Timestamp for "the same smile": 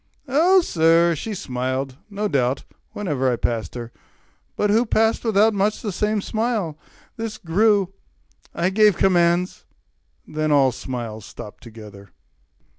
5.83-6.75